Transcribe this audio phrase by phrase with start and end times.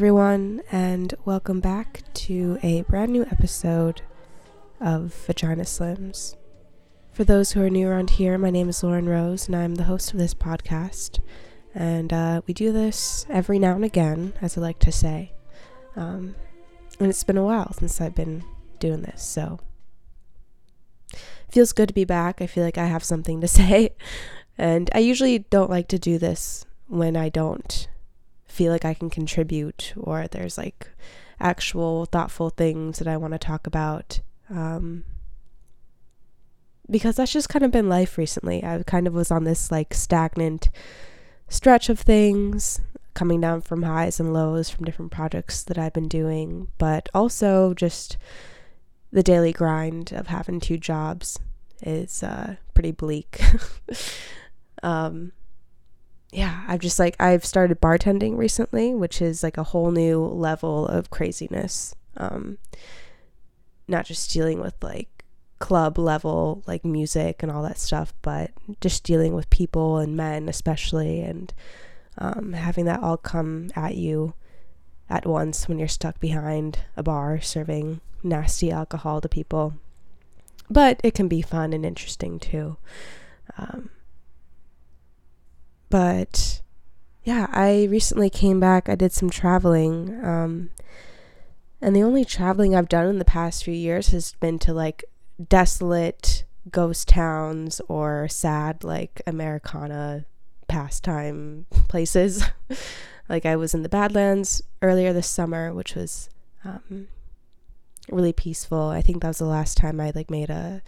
[0.00, 4.00] Everyone, and welcome back to a brand new episode
[4.80, 6.36] of Vagina Slims.
[7.12, 9.82] For those who are new around here, my name is Lauren Rose, and I'm the
[9.82, 11.18] host of this podcast.
[11.74, 15.34] And uh, we do this every now and again, as I like to say.
[15.96, 16.34] Um,
[16.98, 18.42] and it's been a while since I've been
[18.78, 19.60] doing this, so
[21.50, 22.40] feels good to be back.
[22.40, 23.90] I feel like I have something to say,
[24.56, 27.86] and I usually don't like to do this when I don't
[28.60, 30.90] feel like I can contribute or there's like
[31.40, 34.20] actual thoughtful things that I want to talk about.
[34.50, 35.04] Um,
[36.90, 38.62] because that's just kind of been life recently.
[38.62, 40.68] I kind of was on this like stagnant
[41.48, 42.82] stretch of things,
[43.14, 47.72] coming down from highs and lows from different projects that I've been doing, but also
[47.72, 48.18] just
[49.10, 51.38] the daily grind of having two jobs
[51.80, 53.40] is uh, pretty bleak.
[54.82, 55.32] um,
[56.32, 60.86] yeah, I've just like I've started bartending recently, which is like a whole new level
[60.86, 61.94] of craziness.
[62.16, 62.58] Um
[63.88, 65.24] not just dealing with like
[65.58, 68.50] club level like music and all that stuff, but
[68.80, 71.52] just dealing with people and men especially and
[72.18, 74.34] um, having that all come at you
[75.08, 79.74] at once when you're stuck behind a bar serving nasty alcohol to people.
[80.68, 82.76] But it can be fun and interesting too.
[83.58, 83.90] Um,
[85.90, 86.60] but
[87.22, 88.88] yeah, I recently came back.
[88.88, 90.24] I did some traveling.
[90.24, 90.70] Um,
[91.80, 95.04] and the only traveling I've done in the past few years has been to like
[95.48, 100.24] desolate ghost towns or sad like Americana
[100.68, 102.44] pastime places.
[103.28, 106.30] like I was in the Badlands earlier this summer, which was
[106.64, 107.08] um,
[108.10, 108.88] really peaceful.
[108.88, 110.82] I think that was the last time I like made a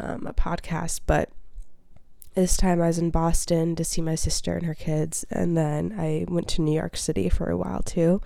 [0.00, 1.30] um, a podcast, but
[2.38, 5.96] this time I was in Boston to see my sister and her kids, and then
[5.98, 8.22] I went to New York City for a while too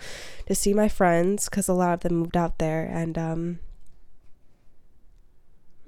[0.46, 3.58] to see my friends because a lot of them moved out there, and um,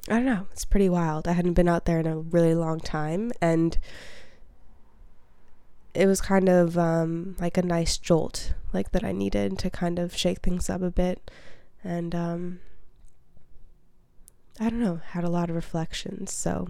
[0.08, 1.28] I don't know, it's pretty wild.
[1.28, 3.76] I hadn't been out there in a really long time, and
[5.92, 9.98] it was kind of um, like a nice jolt, like that I needed to kind
[9.98, 11.30] of shake things up a bit,
[11.84, 12.60] and um,
[14.58, 16.32] I don't know, had a lot of reflections.
[16.32, 16.68] So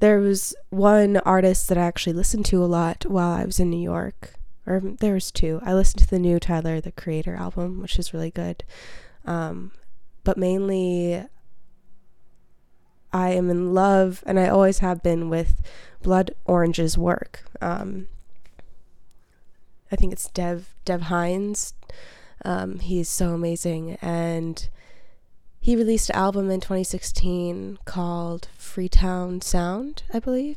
[0.00, 3.70] there was one artist that I actually listened to a lot while I was in
[3.70, 4.34] New York.
[4.66, 5.60] Or there was two.
[5.64, 8.64] I listened to the new Tyler the Creator album, which is really good.
[9.24, 9.72] Um,
[10.24, 11.24] but mainly,
[13.12, 15.62] I am in love, and I always have been with
[16.02, 17.44] Blood Orange's work.
[17.60, 18.06] Um,
[19.90, 21.72] I think it's Dev Dev Hynes.
[22.44, 24.68] Um, he's so amazing, and
[25.60, 30.56] he released an album in 2016 called Freetown Sound, I believe.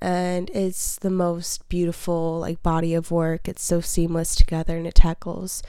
[0.00, 3.48] And it's the most beautiful like body of work.
[3.48, 5.62] It's so seamless together and it tackles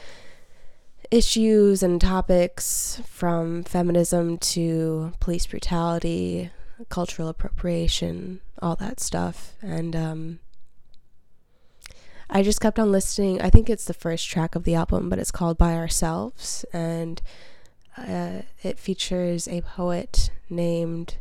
[1.10, 6.52] issues and topics from feminism to police brutality,
[6.90, 9.54] cultural appropriation, all that stuff.
[9.62, 10.40] And um,
[12.30, 13.42] I just kept on listening.
[13.42, 16.64] I think it's the first track of the album, but it's called By Ourselves.
[16.72, 17.22] And
[17.98, 21.18] uh, it features a poet named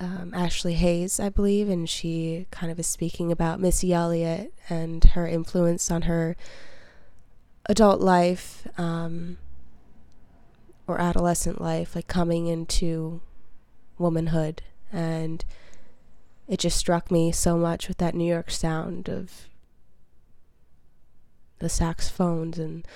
[0.00, 5.04] um, Ashlee Haze, I believe, and she kind of is speaking about Missy Elliott and
[5.04, 6.36] her influence on her
[7.66, 9.38] adult life um,
[10.86, 13.20] or adolescent life, like coming into
[13.98, 14.62] womanhood.
[14.92, 15.44] And
[16.48, 19.48] it just struck me so much with that New York sound of
[21.60, 22.58] the saxophones.
[22.58, 22.86] And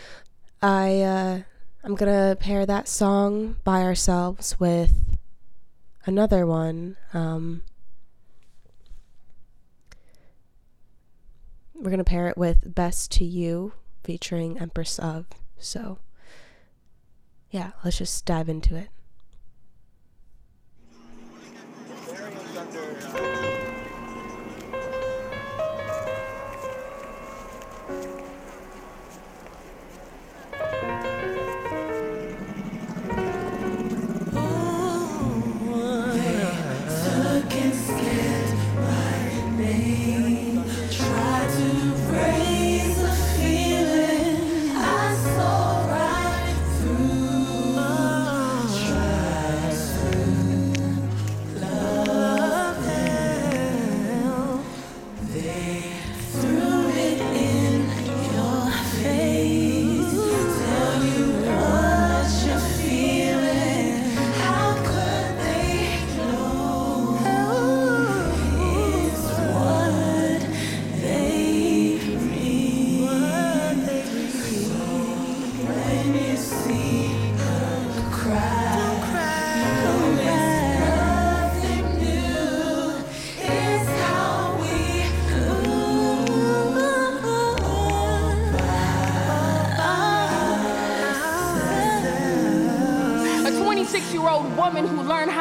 [0.61, 1.41] I, uh,
[1.85, 5.19] I'm gonna pair that song by ourselves with
[6.05, 6.97] another one.
[7.15, 7.63] Um,
[11.75, 13.73] we're gonna pair it with Best to You
[14.03, 15.27] featuring Empress of.
[15.59, 15.99] So,
[17.51, 18.89] yeah, let's just dive into it.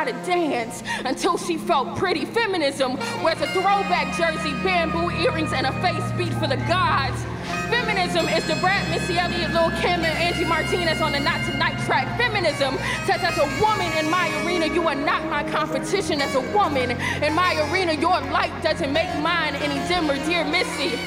[0.08, 2.24] To dance until she felt pretty.
[2.24, 7.22] Feminism wears a throwback jersey, bamboo earrings, and a face beat for the gods.
[7.68, 11.78] Feminism is Da Brat, Missy Elliott, Lil Kim, and Angie Martinez on the Not Tonight
[11.86, 12.18] track.
[12.18, 16.22] Feminism says, as a woman in my arena, you are not my competition.
[16.22, 20.16] As a woman in my arena, your light doesn't make mine any dimmer.
[20.26, 20.98] Dear Missy,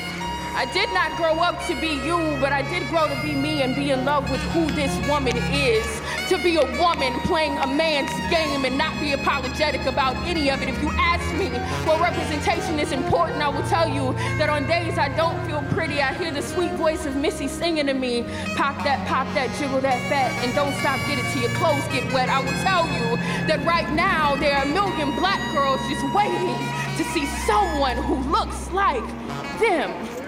[0.54, 3.62] I did not grow up to be you, but I did grow to be me
[3.62, 5.86] and be in love with who this woman is.
[6.28, 10.62] To be a woman playing a man's game and not be apologetic about any of
[10.62, 10.68] it.
[10.68, 11.48] If you ask me
[11.86, 16.00] what representation is important, I will tell you that on days I don't feel pretty,
[16.00, 18.22] I hear the sweet voice of Missy singing to me,
[18.54, 21.86] pop that, pop that, jiggle that fat, and don't stop, get it till your clothes
[21.88, 22.28] get wet.
[22.28, 23.16] I will tell you
[23.46, 26.54] that right now there are a million black girls just waiting
[26.96, 29.06] to see someone who looks like
[29.58, 30.19] them.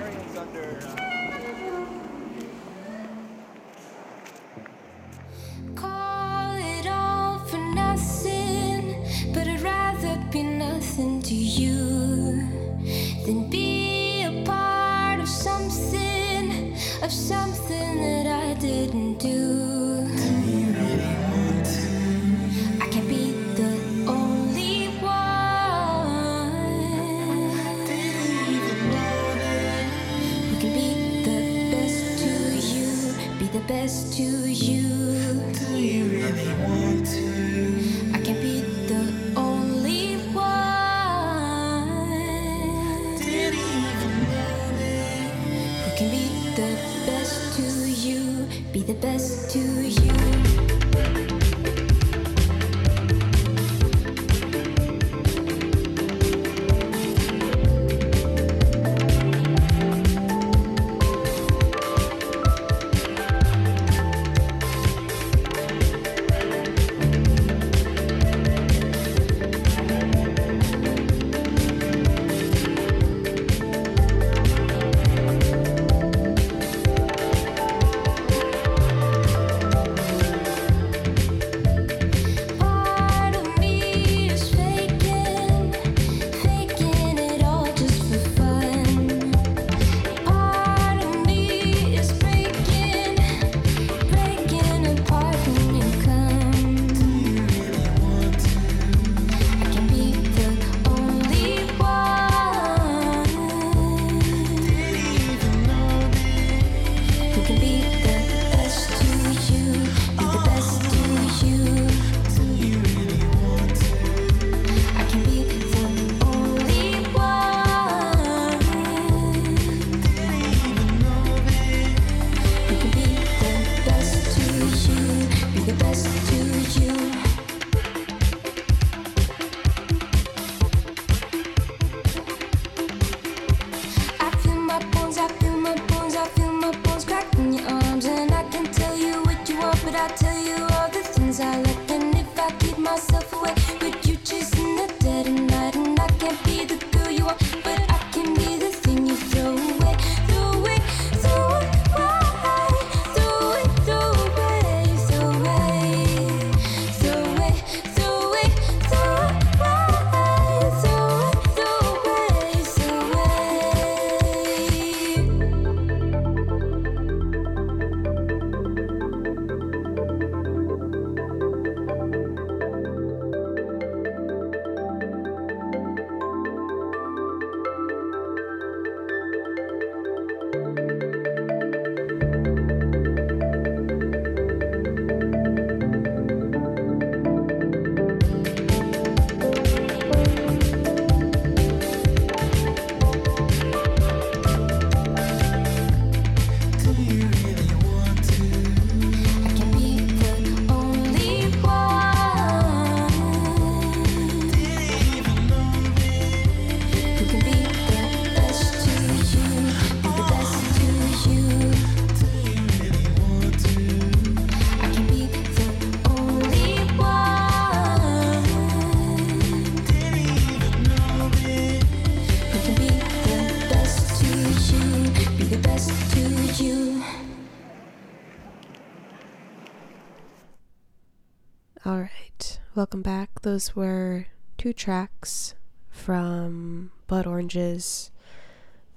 [232.75, 233.43] Welcome back.
[233.43, 234.27] Those were
[234.59, 235.55] two tracks
[235.91, 238.11] from Blood Orange's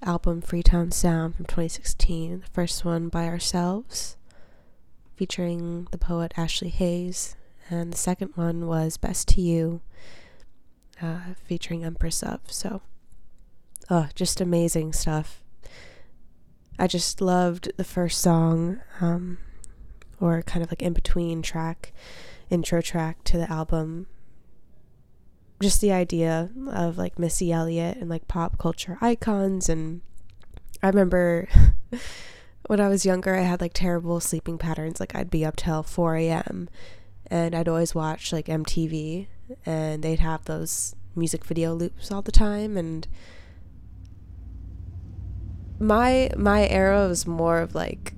[0.02, 2.40] album Freetown Sound from 2016.
[2.40, 4.18] The first one by ourselves,
[5.16, 7.36] featuring the poet Ashlee Haze,
[7.70, 9.82] and the second one was Best to You,
[11.02, 12.40] uh, featuring Empress of.
[12.48, 12.82] So,
[13.90, 15.44] oh, just amazing stuff.
[16.80, 19.38] I just loved the first song, um,
[20.20, 21.94] or kind of like in between track,
[22.50, 24.08] intro track to the album.
[25.62, 29.70] Just the idea of like Missy Elliott and like pop culture icons.
[29.70, 30.02] And
[30.84, 31.48] I remember
[32.68, 35.00] when I was younger, I had like terrible sleeping patterns.
[35.00, 36.70] Like I'd be up till 4 a.m.
[37.28, 39.28] and I'd always watch like MTV
[39.66, 42.78] and they'd have those music video loops all the time.
[42.78, 43.08] And
[45.80, 48.14] my my era was more of like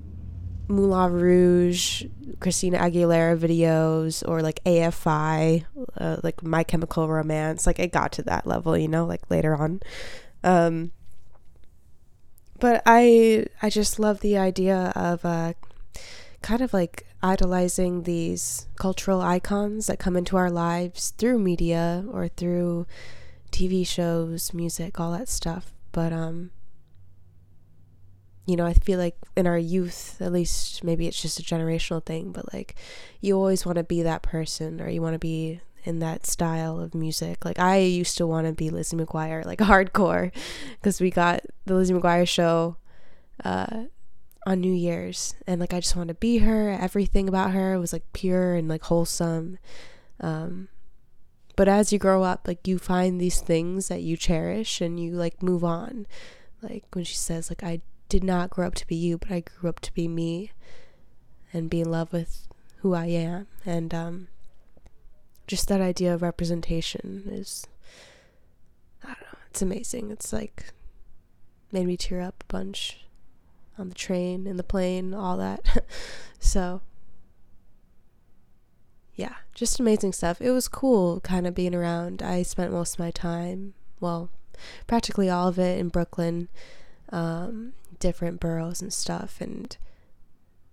[0.68, 2.06] Moulin Rouge,
[2.40, 5.66] Christina Aguilera videos, or like AFI,
[5.98, 7.66] uh, like My Chemical Romance.
[7.66, 9.82] Like it got to that level, you know, like later on.
[10.44, 10.92] Um,
[12.60, 15.54] but I I just love the idea of uh,
[16.42, 22.28] kind of like idolizing these cultural icons that come into our lives through media or
[22.28, 22.86] through
[23.52, 25.74] TV shows, music, all that stuff.
[25.92, 26.52] But um
[28.48, 32.04] you know, I feel like in our youth, at least maybe it's just a generational
[32.04, 32.76] thing, but like
[33.20, 36.80] you always want to be that person or you want to be in that style
[36.80, 37.44] of music.
[37.44, 40.32] Like I used to want to be Lizzie McGuire, like hardcore,
[40.76, 42.78] because we got the Lizzie McGuire show
[43.44, 43.84] uh,
[44.46, 46.70] on New Year's, and like I just wanted to be her.
[46.70, 49.60] Everything about her was like pure and like wholesome.
[50.22, 50.70] Um,
[51.58, 55.12] but as you grow up, like you find these things that you cherish and you
[55.12, 56.08] like move on.
[56.62, 59.42] Like when she says, like I did not grow up to be you, but I
[59.42, 60.52] grew up to be me
[61.54, 62.48] and be in love with
[62.78, 63.48] who I am.
[63.66, 64.28] And um,
[65.48, 67.66] just that idea of representation is,
[69.04, 70.12] I don't know, it's amazing.
[70.12, 70.74] It's like
[71.72, 73.06] made me tear up a bunch
[73.78, 75.86] on the train, in the plane, all that.
[76.40, 76.82] so,
[79.16, 80.42] yeah, just amazing stuff.
[80.42, 82.22] It was cool kind of being around.
[82.22, 84.30] I spent most of my time, well,
[84.88, 86.50] practically all of it in Brooklyn.
[87.10, 89.42] Um, different boroughs and stuff.
[89.42, 89.76] And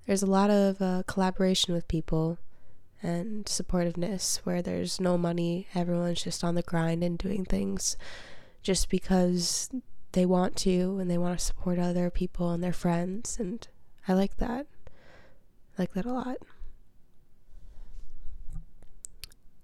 [0.06, 2.38] there's a lot of uh, collaboration with people
[3.02, 5.66] and supportiveness where there's no money.
[5.74, 7.96] Everyone's just on the grind and doing things
[8.62, 9.70] just because
[10.12, 13.36] they want to and they want to support other people and their friends.
[13.38, 13.66] And
[14.08, 14.66] I like that.
[15.76, 16.38] I like that a lot.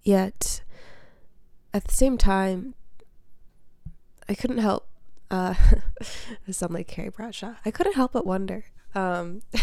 [0.03, 0.63] Yet,
[1.73, 2.75] at the same time,
[4.29, 4.90] I couldn't help
[5.31, 5.55] uh,
[6.49, 7.55] I sound like Carrie Bradshaw.
[7.65, 8.65] I couldn't help but wonder.
[8.95, 9.43] Um,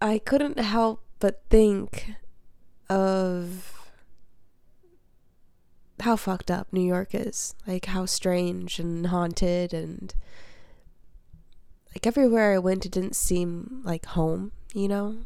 [0.00, 2.14] I couldn't help but think
[2.90, 3.90] of
[6.00, 7.54] how fucked up New York is.
[7.66, 10.12] Like how strange and haunted and
[11.94, 15.18] like everywhere I went it didn't seem like home, you know?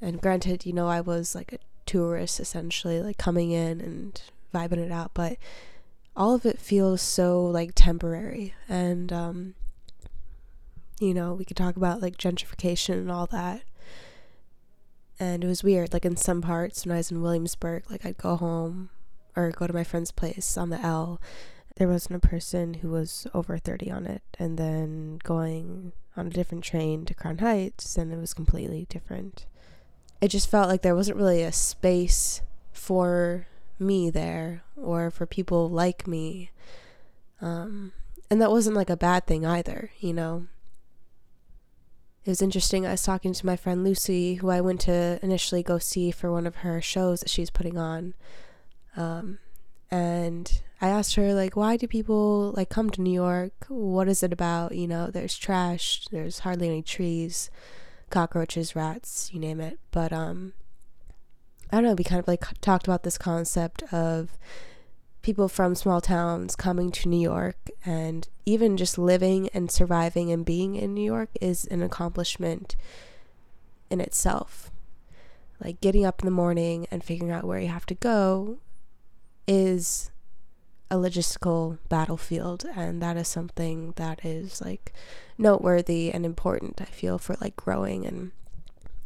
[0.00, 4.20] And granted, you know, I was like a tourist essentially, like coming in and
[4.54, 5.36] vibing it out, but
[6.18, 8.54] all of it feels so like temporary.
[8.68, 9.54] And um
[11.00, 13.62] you know we could talk about like gentrification and all that.
[15.20, 18.18] And it was weird like in some parts when i was in williamsburg like i'd
[18.18, 18.90] go home
[19.38, 21.20] or go to my friend's place on the l.
[21.76, 24.22] There wasn't a person who was over 30 on it.
[24.36, 29.46] And then going on a different train to crown heights and it was completely different.
[30.20, 33.46] It just felt like there wasn't really a space for
[33.80, 36.50] me there or for people like me.
[37.40, 37.92] Um,
[38.30, 40.46] and that wasn't like a bad thing either, you know.
[42.24, 42.86] It was interesting.
[42.86, 46.30] I was talking to my friend Lucy, who I went to initially go see for
[46.30, 48.14] one of her shows that she's putting on.
[48.96, 49.38] Um,
[49.90, 53.64] and I asked her, like, why do people like come to New York?
[53.68, 54.74] What is it about?
[54.74, 57.50] You know, there's trash, there's hardly any trees,
[58.10, 59.78] cockroaches, rats, you name it.
[59.90, 60.52] But um,
[61.70, 64.38] I don't know, we kind of like talked about this concept of
[65.22, 70.44] people from small towns coming to New York and even just living and surviving and
[70.44, 72.76] being in New York is an accomplishment
[73.90, 74.70] in itself.
[75.62, 78.58] Like getting up in the morning and figuring out where you have to go
[79.46, 80.10] is
[80.90, 84.94] a logistical battlefield and that is something that is like
[85.36, 88.32] noteworthy and important I feel for like growing and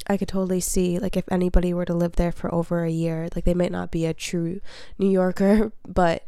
[0.07, 3.29] I could totally see like if anybody were to live there for over a year,
[3.35, 4.61] like they might not be a true
[4.99, 6.27] New Yorker, but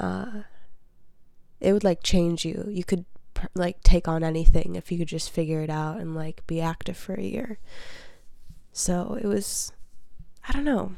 [0.00, 0.42] uh
[1.60, 2.66] it would like change you.
[2.68, 3.04] You could
[3.54, 6.96] like take on anything if you could just figure it out and like be active
[6.96, 7.58] for a year.
[8.72, 9.72] So it was
[10.48, 10.92] I don't know.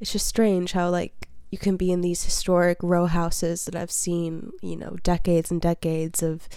[0.00, 3.90] It's just strange how like you can be in these historic row houses that I've
[3.90, 6.48] seen, you know, decades and decades of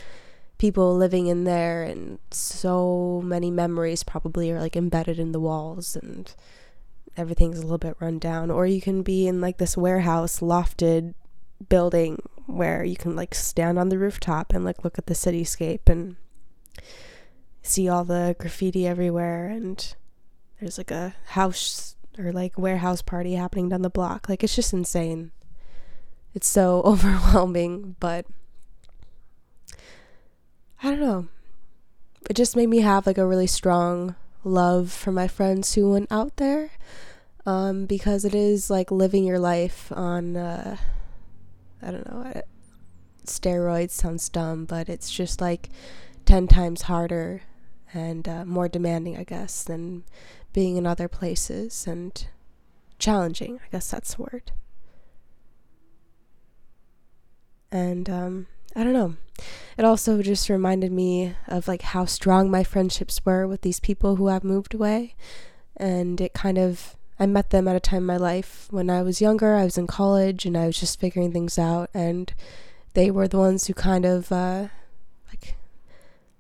[0.63, 5.98] people living in there and so many memories probably are like embedded in the walls
[5.98, 6.34] and
[7.17, 8.50] everything's a little bit run down.
[8.50, 11.15] Or you can be in like this warehouse lofted
[11.67, 15.89] building where you can like stand on the rooftop and like look at the cityscape
[15.89, 16.15] and
[17.62, 19.96] see all the graffiti everywhere and
[20.62, 24.29] there's like a house or like warehouse party happening down the block.
[24.29, 25.32] Like it's just insane.
[26.34, 28.25] It's so overwhelming but
[30.84, 31.28] I don't know.
[32.30, 36.12] It just made me have like a really strong love for my friends who went
[36.12, 36.72] out there.
[37.46, 40.75] Um, because it is like living your life on, uh,
[41.82, 42.42] I don't know,
[43.25, 45.70] steroids sounds dumb, but it's just like
[46.25, 47.44] 10 times harder
[47.94, 50.04] and uh, more demanding, I guess, than
[50.52, 52.28] being in other places and
[53.00, 53.60] challenging.
[53.66, 54.52] I guess that's the word.
[57.72, 59.15] And um, I don't know.
[59.77, 64.15] It also just reminded me of like how strong my friendships were with these people
[64.15, 65.15] who have moved away.
[65.77, 69.01] And it kind of I met them at a time in my life when I
[69.01, 69.56] was younger.
[69.56, 72.34] I was in college and I was just figuring things out and
[72.93, 74.67] they were the ones who kind of uh
[75.30, 75.56] like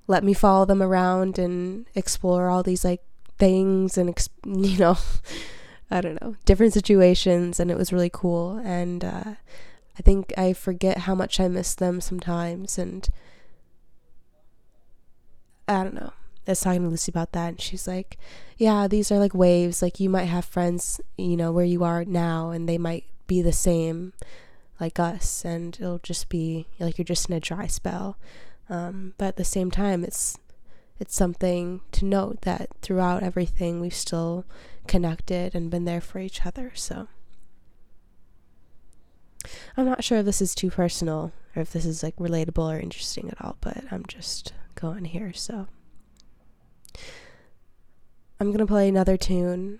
[0.07, 3.01] let me follow them around and explore all these like
[3.37, 4.97] things and you know
[5.91, 9.33] I don't know, different situations and it was really cool and uh
[9.97, 13.07] I think I forget how much I miss them sometimes and
[15.67, 16.13] I don't know.
[16.47, 18.17] I was talking to Lucy about that and she's like,
[18.57, 19.81] Yeah, these are like waves.
[19.81, 23.41] Like you might have friends, you know, where you are now and they might be
[23.41, 24.13] the same
[24.79, 28.17] like us and it'll just be like you're just in a dry spell.
[28.69, 30.37] Um, but at the same time it's
[30.99, 34.45] it's something to note that throughout everything we've still
[34.87, 36.71] connected and been there for each other.
[36.75, 37.07] So
[39.75, 42.79] I'm not sure if this is too personal or if this is like relatable or
[42.79, 45.33] interesting at all, but I'm just going here.
[45.33, 45.67] So
[48.39, 49.79] I'm going to play another tune.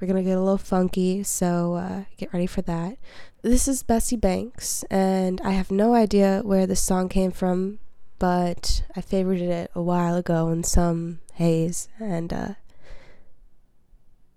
[0.00, 2.96] We're going to get a little funky, so uh, get ready for that.
[3.42, 7.80] This is Bessie Banks, and I have no idea where this song came from,
[8.18, 12.54] but I favorited it a while ago in some haze, and uh,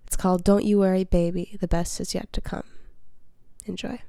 [0.06, 2.66] it's called Don't You Worry, Baby, the best is yet to come.
[3.66, 4.02] Enjoy.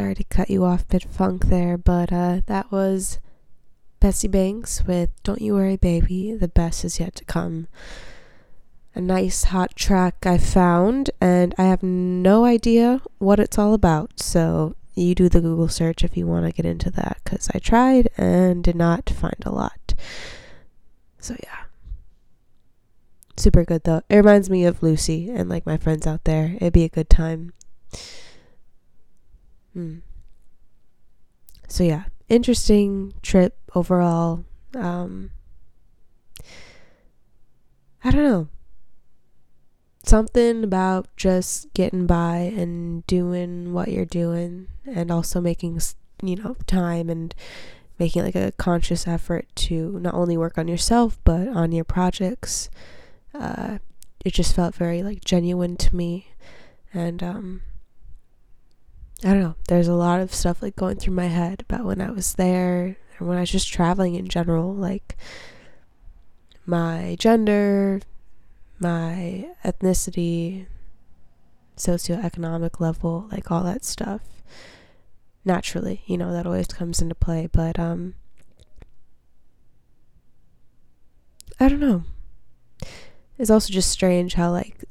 [0.00, 3.18] Sorry to cut you off bit funk there, but uh, that was
[4.00, 7.68] Bessie Banks with Don't You Worry Baby, the best is yet to come.
[8.94, 14.20] A nice hot track I found, and I have no idea what it's all about,
[14.20, 17.58] so you do the Google search if you want to get into that, because I
[17.58, 19.92] tried and did not find a lot.
[21.18, 21.64] So, yeah.
[23.36, 24.00] Super good though.
[24.08, 26.56] It reminds me of Lucy and like my friends out there.
[26.56, 27.52] It'd be a good time.
[29.74, 29.98] Hmm.
[31.68, 34.44] So yeah, interesting trip overall.
[34.74, 35.30] Um,
[38.02, 38.48] I don't know.
[40.02, 45.80] Something about just getting by and doing what you're doing, and also making
[46.22, 47.34] you know time and
[47.98, 52.70] making like a conscious effort to not only work on yourself but on your projects
[53.34, 53.78] uh,
[54.24, 56.28] it just felt very like genuine to me
[56.92, 57.60] and um
[59.22, 59.54] I don't know.
[59.68, 62.96] There's a lot of stuff like going through my head about when I was there
[63.18, 65.16] and when I was just traveling in general like
[66.64, 68.00] my gender
[68.78, 70.66] my ethnicity
[71.76, 74.20] socioeconomic level like all that stuff
[75.44, 77.46] naturally you know that always comes into play.
[77.50, 78.14] But um
[81.58, 82.04] I don't know.
[83.38, 84.84] It's also just strange how like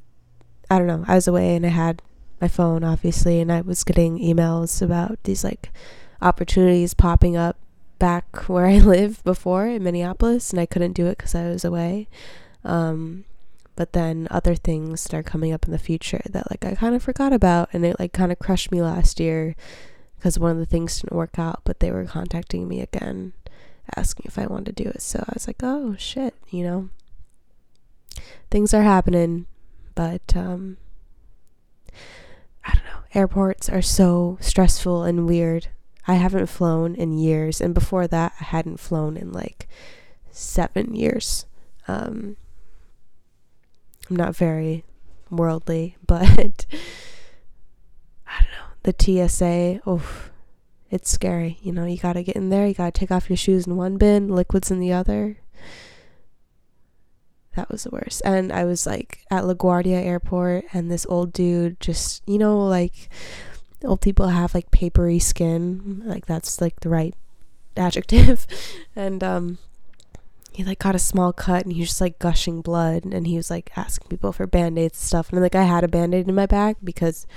[0.69, 2.03] I don't know, I was away and I had
[2.41, 5.71] my phone obviously and I was getting emails about these like
[6.21, 7.57] opportunities popping up
[7.97, 11.65] back where I lived before in Minneapolis and I couldn't do it cuz I was
[11.65, 12.07] away.
[12.63, 13.25] Um
[13.75, 16.95] but then other things that are coming up in the future that like I kind
[16.95, 19.55] of forgot about and it like kind of crushed me last year
[20.17, 23.31] because one of the things didn't work out but they were contacting me again
[23.95, 26.89] asking if I wanted to do it so I was like oh shit you know
[28.49, 29.45] things are happening,
[29.95, 30.77] but um,
[32.69, 32.99] I don't know.
[33.15, 35.69] Airports are so stressful and weird.
[36.07, 39.67] I haven't flown in years, and before that, I hadn't flown in like
[40.29, 41.45] seven years.
[41.87, 42.37] Um,
[44.09, 44.83] I'm not very
[45.31, 46.65] worldly, but
[48.27, 48.69] I don't know.
[48.83, 50.29] The TSA, oh,
[50.91, 51.57] it's scary.
[51.63, 53.97] You know, you gotta get in there, you gotta take off your shoes in one
[53.97, 55.37] bin, liquids in the other.
[57.59, 58.21] That was the worst.
[58.23, 63.09] And I was like at LaGuardia Airport, and this old dude just, you know, like
[63.83, 66.03] old people have like papery skin.
[66.05, 67.13] Like that's like the right
[67.75, 68.47] adjective.
[68.95, 69.57] and um,
[70.53, 73.35] he like got a small cut, and he was just like gushing blood, and he
[73.35, 75.33] was like asking people for band aids and stuff.
[75.33, 77.27] And like I had a band aid in my bag because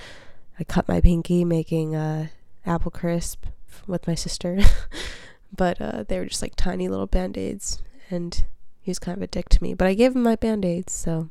[0.57, 2.31] I cut my pinky making a
[2.65, 3.47] apple crisp
[3.89, 4.61] with my sister.
[5.53, 8.45] but uh, they were just like tiny little band aids, and
[8.83, 10.93] he was kind of a dick to me, but I gave him my band aids,
[10.93, 11.31] so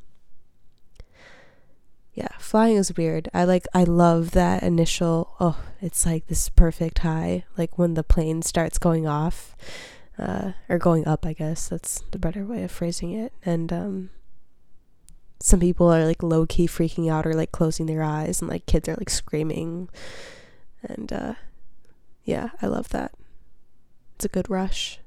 [2.14, 3.30] yeah, flying is weird.
[3.34, 8.04] I like I love that initial oh, it's like this perfect high, like when the
[8.04, 9.56] plane starts going off.
[10.20, 11.70] Uh, or going up, I guess.
[11.70, 13.34] That's the better way of phrasing it.
[13.44, 14.10] And um
[15.40, 18.68] some people are like low key freaking out or like closing their eyes and like
[18.68, 19.90] kids are like screaming.
[20.84, 21.34] And uh
[22.24, 23.14] yeah, I love that.
[24.16, 25.00] It's a good rush.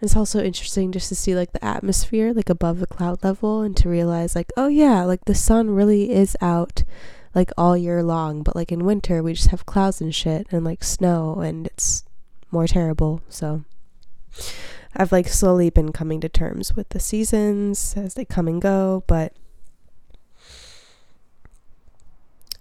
[0.00, 3.76] It's also interesting just to see like the atmosphere like above the cloud level and
[3.78, 6.84] to realize like oh yeah like the sun really is out
[7.34, 10.64] like all year long but like in winter we just have clouds and shit and
[10.64, 12.04] like snow and it's
[12.50, 13.64] more terrible so.
[14.96, 19.02] I've like slowly been coming to terms with the seasons as they come and go
[19.06, 19.32] but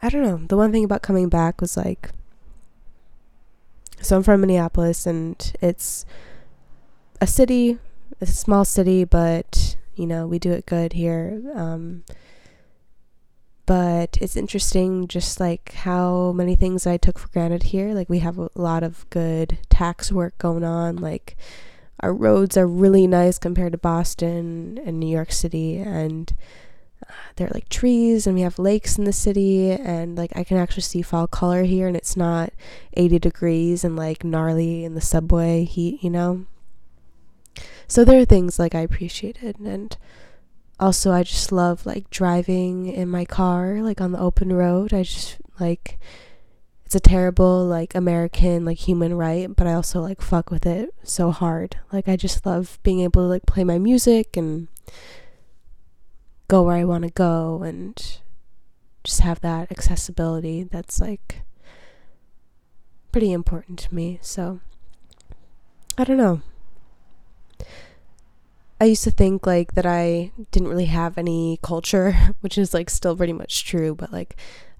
[0.01, 0.41] I don't know.
[0.47, 2.09] The one thing about coming back was like
[4.01, 6.05] so I'm from Minneapolis and it's
[7.19, 7.79] a city,
[8.21, 11.41] a small city, but you know we do it good here.
[11.55, 12.03] Um,
[13.65, 17.93] but it's interesting, just like how many things I took for granted here.
[17.93, 20.95] Like we have a lot of good tax work going on.
[20.95, 21.35] Like
[21.99, 26.33] our roads are really nice compared to Boston and New York City, and
[27.07, 30.43] uh, there are like trees and we have lakes in the city and like I
[30.43, 32.51] can actually see fall color here and it's not
[32.93, 36.45] 80 degrees and like gnarly in the subway heat, you know?
[37.87, 39.95] So there are things like I appreciated and
[40.79, 44.93] also I just love like driving in my car like on the open road.
[44.93, 45.97] I just like
[46.85, 50.93] it's a terrible like American like human right, but I also like fuck with it
[51.03, 51.77] so hard.
[51.91, 54.67] Like I just love being able to like play my music and
[56.47, 58.19] go where I want to go and
[59.03, 61.41] just have that accessibility that's like
[63.11, 64.19] pretty important to me.
[64.21, 64.59] So
[65.97, 66.41] I don't know.
[68.79, 72.89] I used to think like that I didn't really have any culture, which is like
[72.89, 74.35] still pretty much true, but like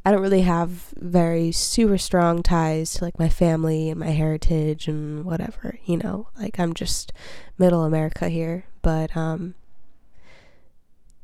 [0.05, 4.87] I don't really have very super strong ties to like my family and my heritage
[4.87, 6.29] and whatever, you know.
[6.39, 7.11] Like I'm just
[7.57, 9.55] middle America here, but um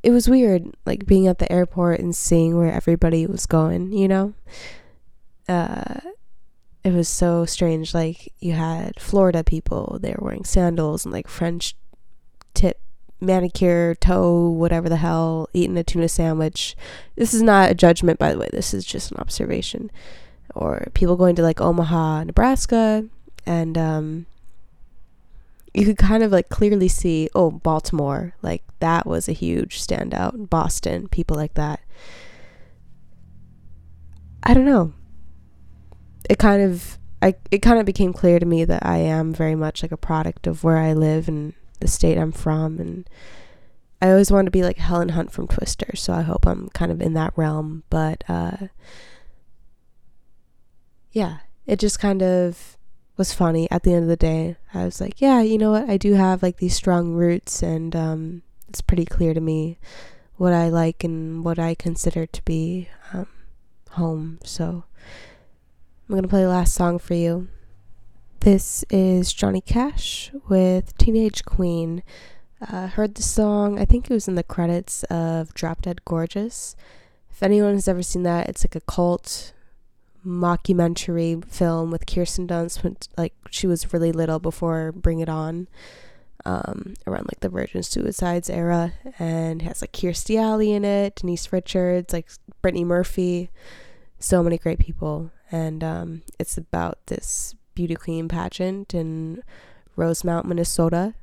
[0.01, 4.07] it was weird like being at the airport and seeing where everybody was going, you
[4.07, 4.33] know.
[5.47, 5.99] Uh
[6.83, 11.27] it was so strange like you had Florida people, they were wearing sandals and like
[11.27, 11.75] French
[12.53, 12.79] tip
[13.21, 16.75] manicure toe whatever the hell eating a tuna sandwich.
[17.15, 18.49] This is not a judgment by the way.
[18.51, 19.91] This is just an observation.
[20.55, 23.07] Or people going to like omaha nebraska
[23.45, 24.25] and um
[25.73, 28.35] you could kind of like clearly see oh baltimore.
[28.41, 30.49] Like that was a huge standout.
[30.49, 31.79] Boston people like that.
[34.43, 34.93] I don't know
[36.29, 39.55] it kind of I, it kind of became clear to me that I am very
[39.55, 43.09] much like a product of where I live and the state I'm from and
[44.01, 46.91] I always wanted to be like Helen Hunt from Twister, so I hope I'm kind
[46.91, 48.67] of in that realm, but uh
[51.11, 52.77] yeah, it just kind of
[53.15, 54.57] was funny at the end of the day.
[54.73, 55.89] I was like, yeah, you know what?
[55.89, 59.79] I do have like these strong roots and um it's pretty clear to me
[60.35, 63.27] what I like and what I consider to be um
[63.91, 64.39] home.
[64.43, 64.83] So
[66.13, 67.47] I'm going to play the last song for you.
[68.41, 72.03] This is Johnny Cash with Teenage Queen.
[72.61, 76.75] Uh, heard the song, I think it was in the credits of Drop Dead Gorgeous.
[77.31, 79.53] If anyone has ever seen that, it's like a cult
[80.23, 85.67] mockumentary film with Kirsten Dunst when like she was really little before Bring It On,
[86.45, 91.51] um, around like the Virgin Suicides era, and has like Kirstie Alley in it, Denise
[91.51, 92.29] Richards, like
[92.61, 93.49] Brittany Murphy,
[94.19, 99.43] so many great people, and um, it's about this beauty queen pageant in
[99.95, 101.13] Rosemount, Minnesota.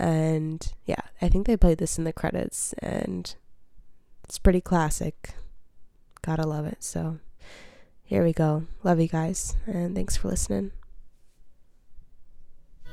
[0.00, 3.32] And yeah, I think they played this in the credits and
[4.24, 5.34] it's pretty classic.
[6.22, 6.82] Gotta love it.
[6.82, 7.20] So
[8.02, 8.64] here we go.
[8.82, 10.72] Love you guys and thanks for listening.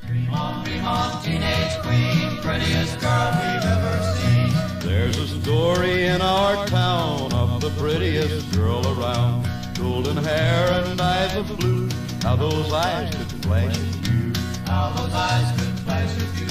[0.05, 4.88] Dream on, dream on, teenage queen, prettiest girl we've ever seen.
[4.88, 9.48] There's a story in our town of the prettiest girl around.
[9.79, 11.89] Golden hair and eyes of blue
[12.21, 14.33] how those eyes could flash at you.
[14.67, 16.47] How those eyes could flash at you.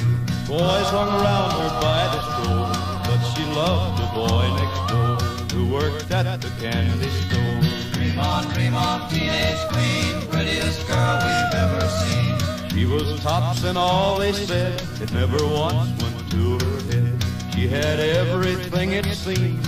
[0.49, 2.73] Boys hung around her by the store,
[3.05, 5.17] but she loved the boy next door
[5.53, 7.61] who worked at the candy store.
[7.93, 12.71] Dream on, dream on, teenage queen, prettiest girl we've ever seen.
[12.71, 17.25] She was tops in all they said, it never once went to her head.
[17.55, 19.68] She had everything it seemed,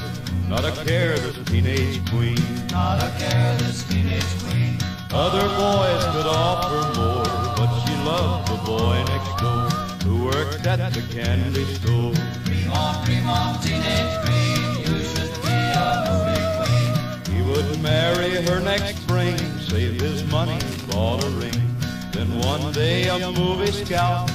[0.51, 2.37] not a care this teenage queen.
[2.73, 4.77] Not a care this teenage queen.
[5.13, 7.23] Other boys could offer more,
[7.57, 9.71] but she loved the boy next door
[10.03, 12.13] who worked at the candy store.
[12.45, 17.33] Dream on, dream on, teenage queen, you should be a movie queen.
[17.33, 20.59] He would marry her next spring, save his money,
[20.91, 21.63] bought a ring.
[22.11, 24.29] Then one day a movie scout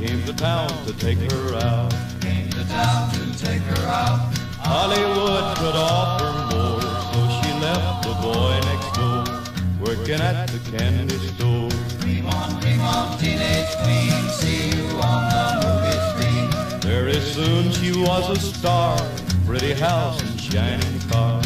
[0.00, 1.94] came to town to take her out.
[2.20, 4.39] Came to town to take her out.
[4.62, 9.40] Hollywood could offer more, so she left the boy next door
[9.80, 11.68] working at the candy store.
[12.00, 16.80] Dream on, dream on, teenage queen, see you on the movie screen.
[16.80, 18.98] Very soon she was a star,
[19.46, 21.42] pretty house and shining car,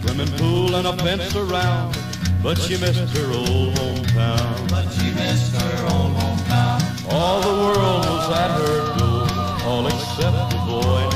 [0.00, 1.96] swimming pool and a fence around.
[2.42, 4.68] But she missed her old hometown.
[4.68, 7.12] But she missed her old hometown.
[7.12, 9.26] All the world was at her door,
[9.66, 11.13] all except the boy next door who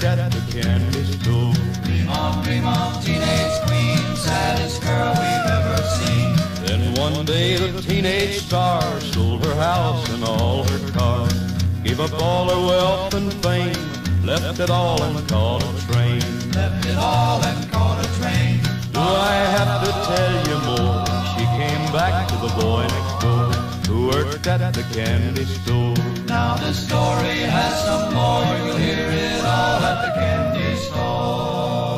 [0.00, 1.52] worked at the candy store.
[1.84, 6.36] Dream on, dream on, teenage queen, saddest girl we've ever seen.
[6.64, 11.34] Then one day the teenage star sold her house and all her cars,
[11.82, 13.74] gave up all her wealth and fame,
[14.24, 16.22] left it all and caught a train.
[16.52, 18.60] Left it all and caught a train.
[18.92, 21.04] Do I have to tell you more?
[21.32, 23.52] She came back to the boy next door
[23.86, 26.09] who worked at the candy store.
[26.30, 31.89] Now the story has some more, you'll hear it all at the candy store.